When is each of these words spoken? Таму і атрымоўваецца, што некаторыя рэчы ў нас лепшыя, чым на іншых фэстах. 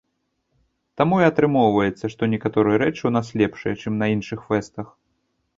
Таму 1.01 1.15
і 1.23 1.25
атрымоўваецца, 1.31 2.05
што 2.13 2.23
некаторыя 2.33 2.79
рэчы 2.85 2.97
ў 3.05 3.11
нас 3.17 3.27
лепшыя, 3.43 3.73
чым 3.85 3.93
на 4.05 4.09
іншых 4.15 4.39
фэстах. 4.49 4.87